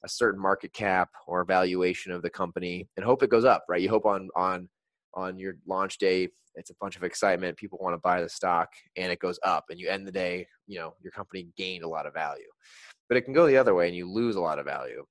a 0.05 0.09
certain 0.09 0.41
market 0.41 0.73
cap 0.73 1.11
or 1.27 1.45
valuation 1.45 2.13
of 2.13 2.23
the 2.23 2.31
company 2.31 2.89
and 2.97 3.05
hope 3.05 3.23
it 3.23 3.31
goes 3.31 3.45
up, 3.45 3.65
right? 3.69 3.81
You 3.81 3.89
hope 3.89 4.05
on, 4.05 4.29
on, 4.35 4.69
on 5.15 5.39
your 5.39 5.55
launch 5.67 5.99
day 5.99 6.29
it's 6.55 6.71
a 6.71 6.75
bunch 6.81 6.97
of 6.97 7.03
excitement 7.03 7.57
people 7.57 7.79
want 7.81 7.95
to 7.95 7.99
buy 7.99 8.21
the 8.21 8.29
stock 8.29 8.69
and 8.97 9.11
it 9.11 9.19
goes 9.19 9.39
up 9.45 9.65
and 9.71 9.79
you 9.79 9.89
end 9.89 10.07
the 10.07 10.13
day 10.13 10.47
you 10.67 10.79
know 10.79 10.95
your 11.03 11.13
company 11.13 11.49
gained 11.57 11.85
a 11.85 11.89
lot 11.89 12.07
of 12.07 12.15
value 12.15 12.49
but 13.09 13.17
it 13.17 13.23
can 13.23 13.35
go 13.35 13.47
the 13.47 13.57
other 13.57 13.75
way 13.75 13.87
and 13.89 13.97
you 13.97 14.11
lose 14.11 14.37
a 14.37 14.41
lot 14.41 14.59
of 14.59 14.65
value 14.65 15.05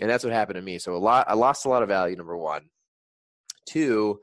and 0.00 0.10
that's 0.10 0.24
what 0.24 0.32
happened 0.32 0.56
to 0.56 0.62
me 0.62 0.78
so 0.78 0.94
a 0.94 0.98
lot 0.98 1.26
i 1.28 1.34
lost 1.34 1.66
a 1.66 1.68
lot 1.68 1.82
of 1.82 1.88
value 1.88 2.16
number 2.16 2.36
one 2.36 2.62
two 3.66 4.18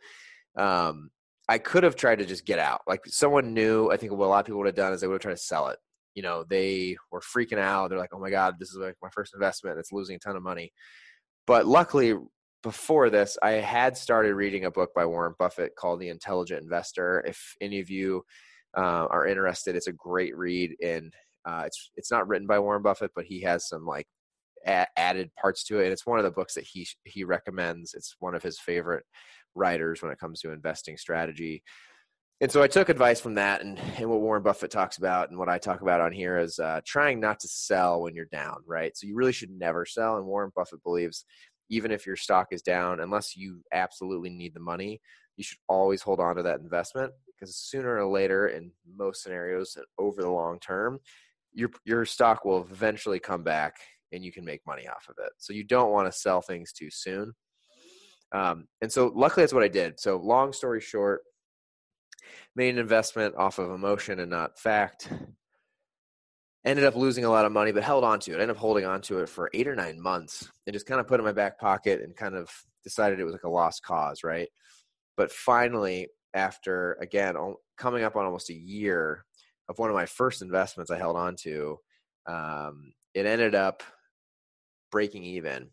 um, 0.57 1.09
i 1.49 1.57
could 1.57 1.83
have 1.83 1.95
tried 1.95 2.19
to 2.19 2.25
just 2.25 2.45
get 2.45 2.59
out 2.59 2.81
like 2.87 3.01
someone 3.07 3.53
knew 3.53 3.91
i 3.91 3.97
think 3.97 4.13
what 4.13 4.25
a 4.25 4.29
lot 4.29 4.39
of 4.39 4.45
people 4.45 4.59
would 4.59 4.67
have 4.67 4.75
done 4.75 4.93
is 4.93 5.01
they 5.01 5.07
would 5.07 5.15
have 5.15 5.21
tried 5.21 5.33
to 5.33 5.37
sell 5.37 5.67
it 5.67 5.79
you 6.15 6.23
know, 6.23 6.43
they 6.49 6.97
were 7.11 7.21
freaking 7.21 7.59
out. 7.59 7.89
They're 7.89 7.99
like, 7.99 8.13
"Oh 8.13 8.19
my 8.19 8.29
god, 8.29 8.55
this 8.59 8.71
is 8.71 8.77
like 8.77 8.95
my 9.01 9.09
first 9.09 9.33
investment. 9.33 9.79
It's 9.79 9.91
losing 9.93 10.17
a 10.17 10.19
ton 10.19 10.35
of 10.35 10.43
money." 10.43 10.73
But 11.47 11.65
luckily, 11.65 12.15
before 12.63 13.09
this, 13.09 13.37
I 13.41 13.51
had 13.51 13.97
started 13.97 14.35
reading 14.35 14.65
a 14.65 14.71
book 14.71 14.91
by 14.93 15.05
Warren 15.05 15.35
Buffett 15.39 15.75
called 15.77 15.99
The 16.01 16.09
Intelligent 16.09 16.61
Investor. 16.61 17.23
If 17.25 17.55
any 17.61 17.79
of 17.79 17.89
you 17.89 18.25
uh, 18.77 19.07
are 19.09 19.27
interested, 19.27 19.75
it's 19.75 19.87
a 19.87 19.93
great 19.93 20.37
read. 20.37 20.75
And 20.83 21.13
uh, 21.45 21.63
it's 21.67 21.91
it's 21.95 22.11
not 22.11 22.27
written 22.27 22.47
by 22.47 22.59
Warren 22.59 22.83
Buffett, 22.83 23.11
but 23.15 23.25
he 23.25 23.41
has 23.41 23.69
some 23.69 23.85
like 23.85 24.07
a- 24.67 24.87
added 24.97 25.31
parts 25.39 25.63
to 25.65 25.79
it. 25.79 25.85
And 25.85 25.93
it's 25.93 26.05
one 26.05 26.19
of 26.19 26.25
the 26.25 26.31
books 26.31 26.55
that 26.55 26.65
he 26.65 26.87
he 27.05 27.23
recommends. 27.23 27.93
It's 27.93 28.15
one 28.19 28.35
of 28.35 28.43
his 28.43 28.59
favorite 28.59 29.05
writers 29.55 30.01
when 30.01 30.11
it 30.11 30.19
comes 30.19 30.41
to 30.41 30.51
investing 30.51 30.97
strategy. 30.97 31.63
And 32.41 32.49
so 32.49 32.61
I 32.61 32.67
took 32.67 32.87
advice 32.87 33.19
from 33.19 33.35
that, 33.35 33.61
and, 33.61 33.77
and 33.97 34.09
what 34.09 34.21
Warren 34.21 34.43
Buffett 34.43 34.71
talks 34.71 34.97
about, 34.97 35.29
and 35.29 35.37
what 35.37 35.49
I 35.49 35.57
talk 35.57 35.81
about 35.81 35.99
on 35.99 36.13
here 36.13 36.37
is 36.37 36.57
uh, 36.57 36.79
trying 36.85 37.19
not 37.19 37.39
to 37.41 37.49
sell 37.49 38.01
when 38.01 38.15
you're 38.15 38.25
down, 38.25 38.57
right? 38.65 38.95
So 38.95 39.07
you 39.07 39.15
really 39.15 39.33
should 39.33 39.51
never 39.51 39.85
sell. 39.85 40.15
And 40.15 40.25
Warren 40.25 40.51
Buffett 40.55 40.81
believes 40.83 41.25
even 41.69 41.91
if 41.91 42.05
your 42.05 42.15
stock 42.15 42.47
is 42.51 42.61
down, 42.61 43.01
unless 43.01 43.35
you 43.35 43.61
absolutely 43.73 44.29
need 44.29 44.53
the 44.53 44.59
money, 44.59 45.01
you 45.35 45.43
should 45.43 45.57
always 45.67 46.01
hold 46.01 46.19
on 46.19 46.35
to 46.35 46.43
that 46.43 46.59
investment 46.59 47.11
because 47.27 47.55
sooner 47.55 47.97
or 47.97 48.05
later, 48.05 48.47
in 48.47 48.71
most 48.97 49.23
scenarios, 49.23 49.77
over 49.97 50.21
the 50.21 50.29
long 50.29 50.59
term, 50.59 50.99
your 51.53 51.69
your 51.85 52.05
stock 52.05 52.45
will 52.45 52.61
eventually 52.61 53.19
come 53.19 53.43
back 53.43 53.75
and 54.11 54.23
you 54.23 54.31
can 54.31 54.43
make 54.43 54.61
money 54.65 54.87
off 54.87 55.07
of 55.09 55.15
it. 55.23 55.31
So 55.37 55.53
you 55.53 55.63
don't 55.63 55.91
want 55.91 56.11
to 56.11 56.17
sell 56.17 56.41
things 56.41 56.73
too 56.73 56.89
soon. 56.89 57.33
Um, 58.31 58.67
and 58.81 58.91
so 58.91 59.11
luckily 59.15 59.43
that's 59.43 59.53
what 59.53 59.63
I 59.63 59.67
did. 59.67 59.99
So 59.99 60.17
long 60.17 60.53
story 60.53 60.81
short, 60.81 61.21
made 62.55 62.69
an 62.69 62.79
investment 62.79 63.35
off 63.35 63.59
of 63.59 63.71
emotion 63.71 64.19
and 64.19 64.29
not 64.29 64.59
fact 64.59 65.09
ended 66.65 66.85
up 66.85 66.95
losing 66.95 67.25
a 67.25 67.29
lot 67.29 67.45
of 67.45 67.51
money, 67.51 67.71
but 67.71 67.83
held 67.83 68.03
on 68.03 68.19
to 68.19 68.31
it. 68.31 68.35
Ended 68.35 68.51
up 68.51 68.57
holding 68.57 68.85
on 68.85 69.01
to 69.03 69.19
it 69.19 69.29
for 69.29 69.49
eight 69.53 69.67
or 69.67 69.75
nine 69.75 69.99
months 69.99 70.49
and 70.67 70.73
just 70.73 70.85
kind 70.85 70.99
of 70.99 71.07
put 71.07 71.15
it 71.15 71.21
in 71.21 71.25
my 71.25 71.31
back 71.31 71.59
pocket 71.59 72.01
and 72.01 72.15
kind 72.15 72.35
of 72.35 72.49
decided 72.83 73.19
it 73.19 73.23
was 73.23 73.33
like 73.33 73.43
a 73.43 73.49
lost 73.49 73.83
cause, 73.83 74.23
right? 74.23 74.49
But 75.15 75.31
finally, 75.31 76.07
after 76.33 76.93
again 77.01 77.35
coming 77.77 78.03
up 78.03 78.15
on 78.15 78.25
almost 78.25 78.49
a 78.49 78.53
year 78.53 79.25
of 79.67 79.79
one 79.79 79.89
of 79.89 79.95
my 79.95 80.05
first 80.05 80.41
investments 80.41 80.91
I 80.91 80.97
held 80.97 81.15
on 81.15 81.35
to, 81.43 81.77
um, 82.27 82.93
it 83.13 83.25
ended 83.25 83.55
up 83.55 83.83
breaking 84.91 85.23
even 85.23 85.69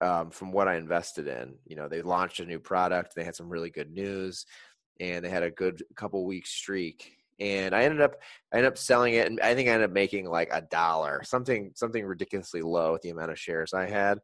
um, 0.00 0.30
from 0.30 0.52
what 0.52 0.68
I 0.68 0.76
invested 0.76 1.26
in. 1.26 1.54
You 1.66 1.76
know, 1.76 1.88
they 1.88 2.02
launched 2.02 2.40
a 2.40 2.46
new 2.46 2.58
product, 2.58 3.14
they 3.14 3.24
had 3.24 3.36
some 3.36 3.48
really 3.48 3.70
good 3.70 3.90
news, 3.90 4.46
and 5.00 5.24
they 5.24 5.28
had 5.28 5.42
a 5.42 5.50
good 5.50 5.82
couple 5.96 6.24
week 6.24 6.46
streak 6.46 7.16
and 7.38 7.74
I 7.74 7.84
ended 7.84 8.00
up 8.00 8.16
I 8.52 8.58
ended 8.58 8.72
up 8.72 8.78
selling 8.78 9.14
it, 9.14 9.26
and 9.26 9.40
I 9.40 9.54
think 9.54 9.68
I 9.68 9.72
ended 9.72 9.90
up 9.90 9.94
making 9.94 10.26
like 10.26 10.48
a 10.52 10.62
dollar, 10.62 11.22
something 11.24 11.72
something 11.74 12.04
ridiculously 12.04 12.62
low 12.62 12.92
with 12.92 13.02
the 13.02 13.10
amount 13.10 13.30
of 13.30 13.38
shares 13.38 13.74
I 13.74 13.86
had. 13.86 14.18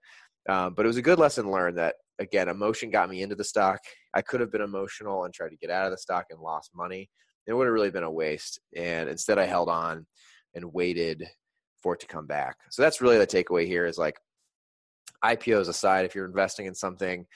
Um, 0.49 0.75
but 0.75 0.85
it 0.85 0.89
was 0.89 0.97
a 0.97 1.03
good 1.03 1.19
lesson 1.19 1.51
learned 1.51 1.79
that 1.79 1.97
again, 2.19 2.49
emotion 2.49 2.91
got 2.91 3.11
me 3.11 3.23
into 3.23 3.35
the 3.35 3.45
stock. 3.45 3.81
I 4.15 4.23
could 4.23 4.41
have 4.41 4.53
been 4.53 4.63
emotional 4.63 5.25
and 5.25 5.35
tried 5.35 5.51
to 5.51 5.57
get 5.57 5.71
out 5.71 5.87
of 5.87 5.93
the 5.93 5.99
stock 5.99 6.27
and 6.31 6.41
lost 6.41 6.71
money. 6.75 7.11
It 7.47 7.53
would 7.53 7.67
have 7.67 7.75
really 7.75 7.91
been 7.91 8.03
a 8.03 8.11
waste. 8.11 8.61
And 8.77 9.09
instead, 9.09 9.39
I 9.39 9.47
held 9.47 9.69
on 9.69 10.07
and 10.55 10.73
waited 10.73 11.27
for 11.83 11.95
it 11.95 12.01
to 12.01 12.07
come 12.07 12.27
back. 12.27 12.57
So 12.71 12.83
that's 12.83 13.01
really 13.01 13.19
the 13.19 13.27
takeaway 13.27 13.67
here 13.67 13.87
is 13.87 13.99
like 13.99 14.17
IPOs 15.25 15.69
aside, 15.69 16.05
if 16.05 16.15
you're 16.15 16.27
investing 16.27 16.67
in 16.67 16.75
something, 16.75 17.27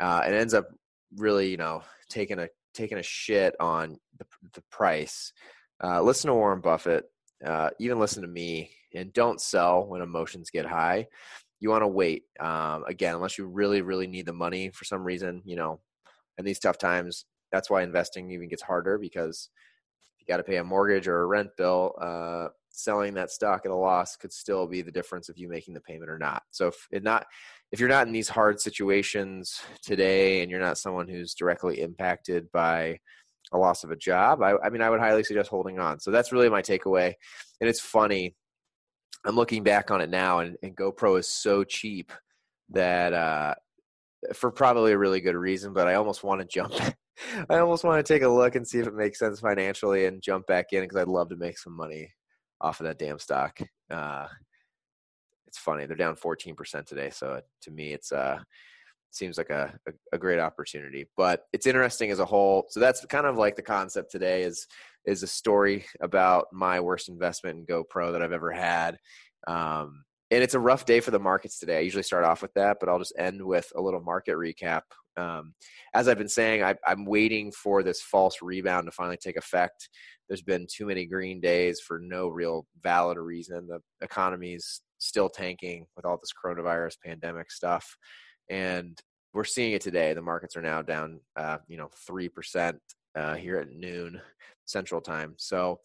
uh, 0.00 0.22
it 0.26 0.32
ends 0.32 0.54
up 0.54 0.68
really, 1.16 1.50
you 1.50 1.56
know, 1.56 1.82
taking 2.08 2.38
a 2.38 2.48
taking 2.74 2.98
a 2.98 3.02
shit 3.02 3.54
on 3.60 3.98
the, 4.18 4.24
the 4.54 4.62
price, 4.70 5.32
uh, 5.82 6.00
listen 6.02 6.28
to 6.28 6.34
Warren 6.34 6.60
Buffett. 6.60 7.04
Uh, 7.44 7.70
even 7.80 7.98
listen 7.98 8.22
to 8.22 8.28
me, 8.28 8.70
and 8.94 9.12
don't 9.12 9.40
sell 9.40 9.84
when 9.86 10.00
emotions 10.00 10.50
get 10.50 10.64
high. 10.64 11.06
You 11.58 11.70
want 11.70 11.82
to 11.82 11.88
wait. 11.88 12.24
Um, 12.38 12.84
again, 12.86 13.16
unless 13.16 13.36
you 13.36 13.46
really, 13.46 13.82
really 13.82 14.06
need 14.06 14.26
the 14.26 14.32
money 14.32 14.70
for 14.70 14.84
some 14.84 15.02
reason, 15.02 15.42
you 15.44 15.56
know, 15.56 15.80
in 16.38 16.44
these 16.44 16.60
tough 16.60 16.78
times, 16.78 17.24
that's 17.50 17.68
why 17.68 17.82
investing 17.82 18.30
even 18.30 18.48
gets 18.48 18.62
harder 18.62 18.96
because 18.96 19.50
you 20.18 20.26
got 20.26 20.36
to 20.36 20.44
pay 20.44 20.56
a 20.56 20.64
mortgage 20.64 21.08
or 21.08 21.20
a 21.20 21.26
rent 21.26 21.50
bill. 21.56 21.94
Uh, 22.00 22.48
selling 22.72 23.14
that 23.14 23.30
stock 23.30 23.62
at 23.64 23.70
a 23.70 23.76
loss 23.76 24.16
could 24.16 24.32
still 24.32 24.66
be 24.66 24.82
the 24.82 24.90
difference 24.90 25.28
of 25.28 25.38
you 25.38 25.48
making 25.48 25.74
the 25.74 25.80
payment 25.80 26.10
or 26.10 26.18
not. 26.18 26.42
So 26.50 26.68
if 26.68 26.88
it 26.90 27.02
not 27.02 27.26
if 27.70 27.80
you're 27.80 27.88
not 27.88 28.06
in 28.06 28.12
these 28.12 28.28
hard 28.28 28.60
situations 28.60 29.60
today 29.82 30.42
and 30.42 30.50
you're 30.50 30.60
not 30.60 30.78
someone 30.78 31.08
who's 31.08 31.34
directly 31.34 31.80
impacted 31.80 32.50
by 32.52 32.98
a 33.52 33.58
loss 33.58 33.84
of 33.84 33.90
a 33.90 33.96
job, 33.96 34.42
I, 34.42 34.54
I 34.64 34.70
mean 34.70 34.82
I 34.82 34.90
would 34.90 35.00
highly 35.00 35.24
suggest 35.24 35.50
holding 35.50 35.78
on. 35.78 36.00
So 36.00 36.10
that's 36.10 36.32
really 36.32 36.48
my 36.48 36.62
takeaway. 36.62 37.14
And 37.60 37.68
it's 37.68 37.80
funny. 37.80 38.34
I'm 39.24 39.36
looking 39.36 39.62
back 39.62 39.90
on 39.90 40.00
it 40.00 40.10
now 40.10 40.40
and, 40.40 40.56
and 40.62 40.76
GoPro 40.76 41.18
is 41.18 41.28
so 41.28 41.62
cheap 41.62 42.12
that 42.70 43.12
uh, 43.12 43.54
for 44.32 44.50
probably 44.50 44.92
a 44.92 44.98
really 44.98 45.20
good 45.20 45.36
reason, 45.36 45.72
but 45.72 45.86
I 45.86 45.94
almost 45.94 46.24
want 46.24 46.40
to 46.40 46.46
jump 46.46 46.74
I 47.50 47.58
almost 47.58 47.84
want 47.84 48.04
to 48.04 48.12
take 48.12 48.22
a 48.22 48.28
look 48.28 48.56
and 48.56 48.66
see 48.66 48.78
if 48.78 48.86
it 48.86 48.94
makes 48.94 49.18
sense 49.18 49.38
financially 49.38 50.06
and 50.06 50.22
jump 50.22 50.46
back 50.46 50.72
in 50.72 50.82
because 50.82 50.96
I'd 50.96 51.08
love 51.08 51.28
to 51.28 51.36
make 51.36 51.58
some 51.58 51.76
money 51.76 52.10
off 52.62 52.80
of 52.80 52.84
that 52.84 52.98
damn 52.98 53.18
stock. 53.18 53.60
Uh, 53.90 54.26
it's 55.46 55.58
funny 55.58 55.84
they're 55.84 55.96
down 55.96 56.16
14% 56.16 56.86
today, 56.86 57.10
so 57.10 57.40
to 57.60 57.70
me 57.70 57.92
it's 57.92 58.10
uh 58.10 58.38
seems 59.12 59.38
like 59.38 59.50
a, 59.50 59.78
a, 59.86 59.92
a 60.14 60.18
great 60.18 60.38
opportunity. 60.38 61.06
But 61.16 61.44
it's 61.52 61.66
interesting 61.66 62.10
as 62.10 62.18
a 62.18 62.24
whole. 62.24 62.66
So 62.70 62.80
that's 62.80 63.04
kind 63.06 63.26
of 63.26 63.36
like 63.36 63.56
the 63.56 63.62
concept 63.62 64.10
today 64.10 64.42
is 64.42 64.66
is 65.04 65.22
a 65.22 65.26
story 65.26 65.84
about 66.00 66.46
my 66.52 66.80
worst 66.80 67.08
investment 67.08 67.58
in 67.58 67.66
GoPro 67.66 68.12
that 68.12 68.22
I've 68.22 68.32
ever 68.32 68.52
had. 68.52 68.98
Um, 69.46 70.04
and 70.30 70.42
it's 70.42 70.54
a 70.54 70.60
rough 70.60 70.86
day 70.86 71.00
for 71.00 71.10
the 71.10 71.18
markets 71.18 71.58
today. 71.58 71.78
I 71.78 71.80
usually 71.80 72.04
start 72.04 72.24
off 72.24 72.40
with 72.40 72.54
that, 72.54 72.78
but 72.80 72.88
I'll 72.88 72.98
just 72.98 73.12
end 73.18 73.44
with 73.44 73.70
a 73.74 73.82
little 73.82 74.00
market 74.00 74.36
recap. 74.36 74.82
Um, 75.16 75.54
as 75.92 76.08
I've 76.08 76.18
been 76.18 76.28
saying, 76.28 76.62
I, 76.62 76.76
I'm 76.86 77.04
waiting 77.04 77.52
for 77.52 77.82
this 77.82 78.00
false 78.00 78.40
rebound 78.40 78.86
to 78.86 78.92
finally 78.92 79.18
take 79.18 79.36
effect. 79.36 79.90
There's 80.32 80.40
been 80.40 80.66
too 80.66 80.86
many 80.86 81.04
green 81.04 81.42
days 81.42 81.78
for 81.78 81.98
no 81.98 82.28
real 82.28 82.66
valid 82.82 83.18
reason. 83.18 83.66
The 83.66 83.80
economy's 84.00 84.80
still 84.96 85.28
tanking 85.28 85.84
with 85.94 86.06
all 86.06 86.16
this 86.16 86.32
coronavirus 86.32 86.94
pandemic 87.04 87.50
stuff, 87.50 87.98
and 88.48 88.98
we're 89.34 89.44
seeing 89.44 89.72
it 89.72 89.82
today. 89.82 90.14
The 90.14 90.22
markets 90.22 90.56
are 90.56 90.62
now 90.62 90.80
down, 90.80 91.20
uh, 91.36 91.58
you 91.68 91.76
know, 91.76 91.90
three 92.06 92.30
percent 92.30 92.78
uh, 93.14 93.34
here 93.34 93.58
at 93.58 93.68
noon 93.68 94.22
Central 94.64 95.02
Time. 95.02 95.34
So 95.36 95.80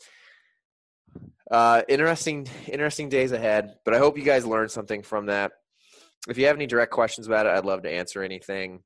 uh, 1.52 1.82
interesting, 1.90 2.48
interesting 2.70 3.10
days 3.10 3.34
ahead. 3.34 3.74
But 3.84 3.96
I 3.96 3.98
hope 3.98 4.18
you 4.18 4.24
guys 4.24 4.46
learned 4.46 4.72
something 4.72 5.04
from 5.04 5.26
that. 5.26 5.52
If 6.30 6.38
you 6.38 6.46
have 6.46 6.56
any 6.56 6.68
direct 6.68 6.94
questions 6.94 7.28
about 7.28 7.48
it, 7.48 7.50
I'd 7.50 7.66
love 7.66 7.82
to 7.82 7.92
answer 7.92 8.24
anything. 8.24 8.80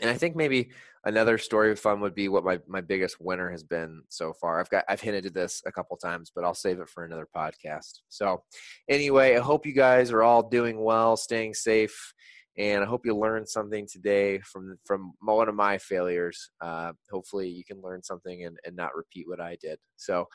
And 0.00 0.10
I 0.10 0.14
think 0.14 0.36
maybe 0.36 0.70
another 1.04 1.36
story 1.36 1.70
of 1.70 1.80
fun 1.80 2.00
would 2.00 2.14
be 2.14 2.28
what 2.28 2.44
my, 2.44 2.58
my 2.66 2.80
biggest 2.80 3.16
winner 3.20 3.50
has 3.50 3.62
been 3.62 4.02
so 4.08 4.32
far. 4.32 4.60
I've 4.60 4.70
got 4.70 4.84
I've 4.88 5.00
hinted 5.00 5.26
at 5.26 5.34
this 5.34 5.62
a 5.66 5.72
couple 5.72 5.96
times, 5.96 6.32
but 6.34 6.44
I'll 6.44 6.54
save 6.54 6.80
it 6.80 6.88
for 6.88 7.04
another 7.04 7.28
podcast. 7.36 8.00
So 8.08 8.42
anyway, 8.88 9.36
I 9.36 9.40
hope 9.40 9.66
you 9.66 9.72
guys 9.72 10.10
are 10.10 10.22
all 10.22 10.48
doing 10.48 10.82
well, 10.82 11.16
staying 11.16 11.54
safe, 11.54 12.14
and 12.56 12.82
I 12.82 12.86
hope 12.86 13.04
you 13.04 13.16
learned 13.16 13.48
something 13.48 13.86
today 13.90 14.38
from 14.40 14.76
from 14.84 15.12
one 15.20 15.48
of 15.48 15.54
my 15.54 15.78
failures. 15.78 16.50
Uh, 16.60 16.92
hopefully, 17.10 17.48
you 17.48 17.64
can 17.64 17.80
learn 17.82 18.02
something 18.02 18.44
and, 18.44 18.56
and 18.64 18.76
not 18.76 18.94
repeat 18.94 19.28
what 19.28 19.40
I 19.40 19.56
did. 19.60 19.78
So, 19.96 20.26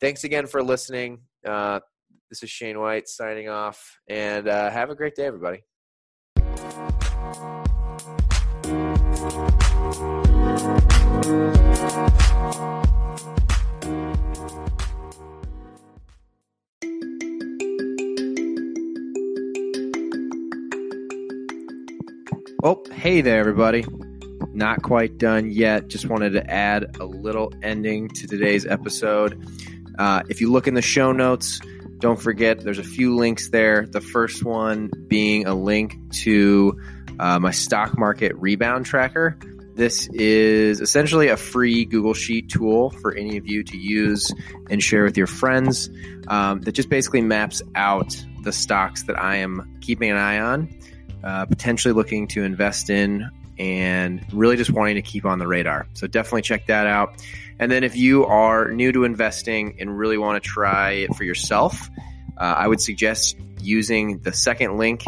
thanks 0.00 0.24
again 0.24 0.46
for 0.46 0.62
listening. 0.62 1.20
Uh, 1.46 1.80
this 2.30 2.42
is 2.42 2.50
Shane 2.50 2.78
White 2.78 3.08
signing 3.08 3.48
off, 3.48 3.98
and 4.08 4.48
uh, 4.48 4.70
have 4.70 4.90
a 4.90 4.94
great 4.94 5.14
day, 5.14 5.26
everybody. 5.26 5.64
Well, 9.32 9.48
hey 22.92 23.22
there, 23.22 23.40
everybody. 23.40 23.86
Not 24.52 24.82
quite 24.82 25.16
done 25.16 25.50
yet. 25.50 25.88
Just 25.88 26.10
wanted 26.10 26.34
to 26.34 26.50
add 26.50 26.98
a 27.00 27.06
little 27.06 27.54
ending 27.62 28.10
to 28.10 28.26
today's 28.26 28.66
episode. 28.66 29.42
Uh, 29.98 30.24
if 30.28 30.42
you 30.42 30.52
look 30.52 30.68
in 30.68 30.74
the 30.74 30.82
show 30.82 31.12
notes, 31.12 31.58
don't 32.00 32.20
forget 32.20 32.60
there's 32.60 32.78
a 32.78 32.84
few 32.84 33.16
links 33.16 33.48
there. 33.48 33.86
The 33.86 34.02
first 34.02 34.44
one 34.44 34.90
being 35.06 35.46
a 35.46 35.54
link 35.54 35.96
to 36.24 36.78
uh, 37.22 37.38
my 37.38 37.52
stock 37.52 37.96
market 37.96 38.34
rebound 38.34 38.84
tracker. 38.84 39.38
This 39.74 40.08
is 40.08 40.80
essentially 40.80 41.28
a 41.28 41.36
free 41.36 41.84
Google 41.84 42.14
Sheet 42.14 42.50
tool 42.50 42.90
for 42.90 43.14
any 43.14 43.36
of 43.36 43.46
you 43.46 43.62
to 43.62 43.78
use 43.78 44.30
and 44.68 44.82
share 44.82 45.04
with 45.04 45.16
your 45.16 45.28
friends 45.28 45.88
um, 46.26 46.60
that 46.62 46.72
just 46.72 46.88
basically 46.88 47.22
maps 47.22 47.62
out 47.76 48.20
the 48.42 48.52
stocks 48.52 49.04
that 49.04 49.16
I 49.16 49.36
am 49.36 49.78
keeping 49.80 50.10
an 50.10 50.16
eye 50.16 50.40
on 50.40 50.68
uh, 51.22 51.46
potentially 51.46 51.94
looking 51.94 52.26
to 52.26 52.42
invest 52.42 52.90
in 52.90 53.30
and 53.56 54.24
really 54.32 54.56
just 54.56 54.70
wanting 54.70 54.96
to 54.96 55.02
keep 55.02 55.24
on 55.24 55.38
the 55.38 55.46
radar. 55.46 55.86
So 55.94 56.08
definitely 56.08 56.42
check 56.42 56.66
that 56.66 56.88
out. 56.88 57.24
And 57.60 57.70
then 57.70 57.84
if 57.84 57.94
you 57.94 58.26
are 58.26 58.72
new 58.72 58.90
to 58.90 59.04
investing 59.04 59.76
and 59.78 59.96
really 59.96 60.18
want 60.18 60.42
to 60.42 60.48
try 60.48 60.90
it 60.92 61.14
for 61.14 61.22
yourself, 61.22 61.88
uh, 62.36 62.54
I 62.58 62.66
would 62.66 62.80
suggest 62.80 63.36
using 63.60 64.18
the 64.18 64.32
second 64.32 64.76
link 64.76 65.04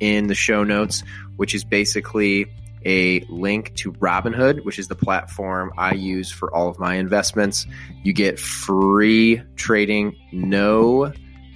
in 0.00 0.26
the 0.26 0.34
show 0.34 0.62
notes, 0.62 1.02
which 1.36 1.54
is 1.54 1.64
basically 1.64 2.46
a 2.84 3.20
link 3.28 3.74
to 3.74 3.92
Robinhood, 3.94 4.64
which 4.64 4.78
is 4.78 4.88
the 4.88 4.94
platform 4.94 5.72
I 5.76 5.94
use 5.94 6.30
for 6.30 6.54
all 6.54 6.68
of 6.68 6.78
my 6.78 6.94
investments. 6.94 7.66
You 8.04 8.12
get 8.12 8.38
free 8.38 9.42
trading, 9.56 10.16
no 10.32 11.12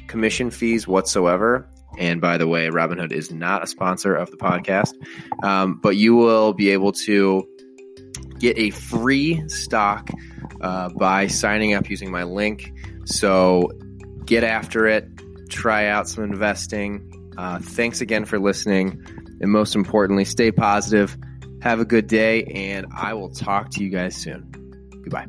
commission 0.09 0.51
fees 0.51 0.89
whatsoever. 0.89 1.69
And 1.99 2.21
by 2.21 2.37
the 2.37 2.49
way, 2.49 2.69
Robinhood 2.69 3.13
is 3.13 3.31
not 3.31 3.63
a 3.63 3.67
sponsor 3.67 4.15
of 4.15 4.31
the 4.31 4.37
podcast, 4.37 4.95
um, 5.45 5.79
but 5.81 5.97
you 5.97 6.15
will 6.17 6.53
be 6.53 6.71
able 6.71 6.93
to 6.93 7.47
get 8.39 8.59
a 8.59 8.71
free 8.71 9.49
stock 9.49 10.11
uh, 10.61 10.89
by 10.91 11.27
signing 11.29 11.75
up 11.75 11.89
using 11.89 12.11
my 12.11 12.25
link. 12.25 12.73
So 13.05 13.71
get 14.25 14.45
after 14.45 14.87
it, 14.87 15.09
try 15.49 15.87
out 15.87 16.09
some 16.09 16.25
investing. 16.25 17.07
Uh, 17.37 17.59
thanks 17.61 18.01
again 18.01 18.25
for 18.25 18.39
listening. 18.39 19.03
And 19.41 19.51
most 19.51 19.75
importantly, 19.75 20.25
stay 20.25 20.53
positive. 20.53 21.17
Have 21.63 21.81
a 21.81 21.85
good 21.85 22.07
day, 22.07 22.45
and 22.45 22.87
I 22.95 23.15
will 23.15 23.31
talk 23.31 23.71
to 23.73 23.85
you 23.85 23.91
guys 23.91 24.17
soon. 24.17 24.51
Goodbye. 25.03 25.27